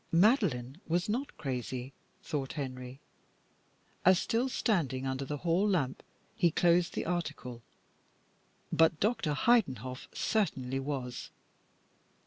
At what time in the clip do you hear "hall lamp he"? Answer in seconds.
5.37-6.49